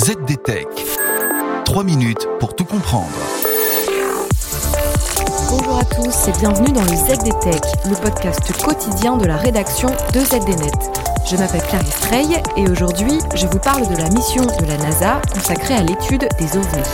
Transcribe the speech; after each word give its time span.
ZDTech. 0.00 0.66
3 1.66 1.84
minutes 1.84 2.26
pour 2.38 2.56
tout 2.56 2.64
comprendre. 2.64 3.10
Bonjour 5.50 5.78
à 5.78 5.84
tous 5.84 6.28
et 6.28 6.32
bienvenue 6.38 6.72
dans 6.72 6.84
le 6.84 6.96
ZDTech, 6.96 7.60
le 7.84 8.00
podcast 8.00 8.50
quotidien 8.64 9.18
de 9.18 9.26
la 9.26 9.36
rédaction 9.36 9.90
de 10.14 10.20
ZDNet. 10.20 10.72
Je 11.26 11.36
m'appelle 11.36 11.60
Clarisse 11.68 12.00
Trey 12.00 12.24
et 12.56 12.70
aujourd'hui, 12.70 13.18
je 13.34 13.46
vous 13.46 13.58
parle 13.58 13.86
de 13.94 13.96
la 13.98 14.08
mission 14.08 14.46
de 14.46 14.66
la 14.66 14.78
NASA 14.78 15.20
consacrée 15.34 15.74
à 15.74 15.82
l'étude 15.82 16.26
des 16.38 16.56
ovnis. 16.56 16.88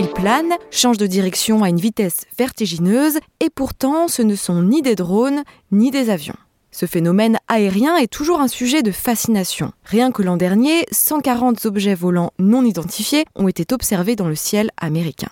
Ils 0.00 0.08
planent, 0.12 0.54
changent 0.72 0.98
de 0.98 1.06
direction 1.06 1.62
à 1.62 1.68
une 1.68 1.78
vitesse 1.78 2.22
vertigineuse 2.36 3.20
et 3.38 3.48
pourtant 3.48 4.08
ce 4.08 4.22
ne 4.22 4.34
sont 4.34 4.60
ni 4.60 4.82
des 4.82 4.96
drones 4.96 5.44
ni 5.70 5.92
des 5.92 6.10
avions. 6.10 6.34
Ce 6.80 6.86
phénomène 6.86 7.38
aérien 7.48 7.96
est 7.96 8.06
toujours 8.06 8.40
un 8.40 8.46
sujet 8.46 8.84
de 8.84 8.92
fascination. 8.92 9.72
Rien 9.82 10.12
que 10.12 10.22
l'an 10.22 10.36
dernier, 10.36 10.86
140 10.92 11.66
objets 11.66 11.96
volants 11.96 12.30
non 12.38 12.64
identifiés 12.64 13.24
ont 13.34 13.48
été 13.48 13.74
observés 13.74 14.14
dans 14.14 14.28
le 14.28 14.36
ciel 14.36 14.70
américain. 14.76 15.30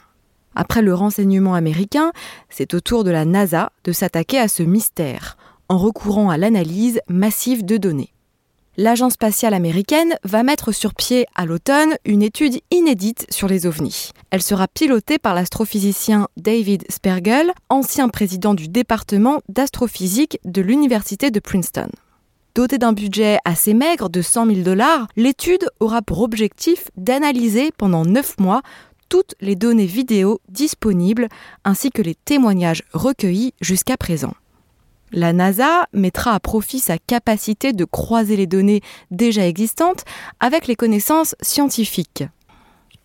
Après 0.57 0.83
le 0.83 0.93
renseignement 0.93 1.55
américain, 1.55 2.11
c'est 2.51 2.75
au 2.75 2.81
tour 2.81 3.05
de 3.05 3.13
la 3.13 3.25
NASA 3.25 3.71
de 3.85 3.93
s'attaquer 3.93 4.41
à 4.41 4.49
ce 4.49 4.65
mystère 4.65 5.37
en 5.69 5.79
recourant 5.79 6.31
à 6.31 6.37
l'analyse 6.37 6.99
massive 7.09 7.65
de 7.65 7.77
données 7.77 8.13
l'Agence 8.77 9.15
spatiale 9.15 9.55
américaine 9.55 10.17
va 10.25 10.43
mettre 10.43 10.73
sur 10.73 10.95
pied 10.95 11.27
à 11.35 11.47
l'automne 11.47 11.97
une 12.05 12.23
étude 12.23 12.61
inédite 12.71 13.27
sur 13.31 13.49
les 13.49 13.67
ovnis. 13.67 14.11
Elle 14.31 14.43
sera 14.43 14.69
pilotée 14.69 15.19
par 15.19 15.35
l'astrophysicien 15.35 16.29
David 16.37 16.85
Spergel, 16.91 17.53
ancien 17.69 18.09
président 18.09 18.55
du 18.55 18.69
département 18.69 19.41
d'astrophysique 19.49 20.39
de 20.45 20.63
l'Université 20.63 21.31
de 21.31 21.41
Princeton. 21.41 21.89
Dotée 22.55 22.79
d'un 22.79 22.93
budget 22.93 23.39
assez 23.45 23.75
maigre 23.75 24.09
de 24.09 24.23
100 24.23 24.47
000 24.47 24.61
dollars, 24.61 25.09
l'étude 25.17 25.69
aura 25.79 26.01
pour 26.01 26.23
objectif 26.23 26.91
d'analyser 26.97 27.71
pendant 27.77 28.05
9 28.05 28.39
mois 28.39 28.63
toutes 29.09 29.35
les 29.41 29.57
données 29.57 29.87
vidéo 29.87 30.41
disponibles 30.49 31.29
ainsi 31.65 31.91
que 31.91 32.03
les 32.03 32.15
témoignages 32.15 32.83
recueillis 32.93 33.55
jusqu'à 33.61 33.97
présent. 33.97 34.33
La 35.13 35.33
NASA 35.33 35.87
mettra 35.93 36.35
à 36.35 36.41
profit 36.41 36.81
sa 36.81 36.99
capacité 36.99 37.73
de 37.73 37.85
croiser 37.85 38.37
les 38.37 38.47
données 38.47 38.81
déjà 39.11 39.47
existantes 39.47 40.05
avec 40.41 40.67
les 40.67 40.77
connaissances 40.77 41.35
scientifiques. 41.41 42.25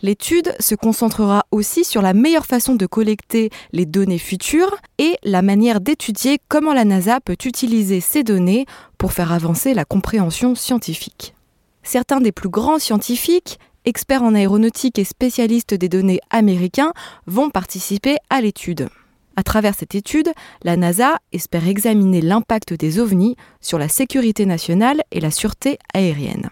L'étude 0.02 0.56
se 0.60 0.74
concentrera 0.74 1.46
aussi 1.52 1.84
sur 1.84 2.02
la 2.02 2.14
meilleure 2.14 2.48
façon 2.48 2.74
de 2.74 2.88
collecter 2.88 3.52
les 3.72 3.86
données 3.86 4.18
futures 4.18 4.78
et 4.98 5.16
la 5.24 5.44
manière 5.44 5.80
d'étudier 5.80 6.40
comment 6.48 6.74
la 6.74 6.86
NASA 6.86 7.20
peut 7.22 7.38
utiliser 7.46 8.02
ces 8.02 8.24
données 8.24 8.66
pour 8.98 9.14
faire 9.14 9.32
avancer 9.32 9.76
la 9.76 9.86
compréhension 9.86 10.56
scientifique. 10.56 11.36
Certains 11.84 12.20
des 12.20 12.32
plus 12.32 12.50
grands 12.50 12.80
scientifiques, 12.80 13.60
experts 13.86 14.24
en 14.24 14.34
aéronautique 14.34 14.98
et 14.98 15.04
spécialistes 15.04 15.76
des 15.76 15.90
données 15.90 16.22
américains, 16.32 16.94
vont 17.28 17.52
participer 17.52 18.18
à 18.32 18.42
l'étude. 18.42 18.90
À 19.36 19.44
travers 19.44 19.76
cette 19.76 19.96
étude, 19.96 20.32
la 20.64 20.76
NASA 20.76 21.18
espère 21.32 21.68
examiner 21.68 22.22
l'impact 22.22 22.74
des 22.74 23.00
ovnis 23.00 23.38
sur 23.62 23.80
la 23.80 23.88
sécurité 23.88 24.46
nationale 24.46 25.02
et 25.12 25.20
la 25.20 25.32
sûreté 25.32 25.80
aérienne. 25.94 26.50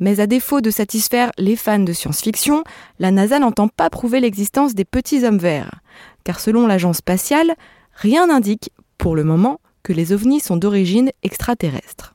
Mais 0.00 0.18
à 0.18 0.26
défaut 0.26 0.60
de 0.60 0.70
satisfaire 0.70 1.30
les 1.38 1.56
fans 1.56 1.78
de 1.78 1.92
science-fiction, 1.92 2.64
la 2.98 3.10
NASA 3.10 3.38
n'entend 3.38 3.68
pas 3.68 3.90
prouver 3.90 4.20
l'existence 4.20 4.74
des 4.74 4.86
petits 4.86 5.24
hommes 5.24 5.38
verts, 5.38 5.80
car 6.24 6.40
selon 6.40 6.66
l'agence 6.66 6.98
spatiale, 6.98 7.54
rien 7.94 8.26
n'indique, 8.26 8.70
pour 8.98 9.14
le 9.14 9.24
moment, 9.24 9.60
que 9.82 9.92
les 9.92 10.12
ovnis 10.12 10.40
sont 10.40 10.56
d'origine 10.56 11.10
extraterrestre. 11.22 12.14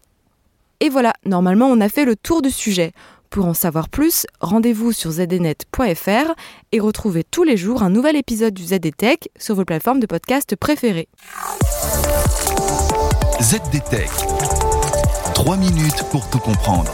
Et 0.79 0.89
voilà, 0.89 1.13
normalement 1.25 1.67
on 1.67 1.79
a 1.79 1.89
fait 1.89 2.05
le 2.05 2.15
tour 2.15 2.41
du 2.41 2.51
sujet. 2.51 2.91
Pour 3.35 3.47
en 3.47 3.53
savoir 3.53 3.89
plus, 3.89 4.25
rendez-vous 4.39 4.93
sur 4.93 5.11
zdnet.fr 5.11 6.31
et 6.71 6.79
retrouvez 6.79 7.25
tous 7.25 7.43
les 7.43 7.57
jours 7.57 7.83
un 7.83 7.89
nouvel 7.89 8.15
épisode 8.15 8.53
du 8.53 8.63
ZDTech 8.63 9.27
sur 9.37 9.55
vos 9.55 9.65
plateformes 9.65 9.99
de 9.99 10.05
podcast 10.05 10.55
préférées. 10.55 11.09
ZDTech. 13.41 14.09
3 15.33 15.57
minutes 15.57 16.01
pour 16.11 16.29
tout 16.29 16.39
comprendre. 16.39 16.89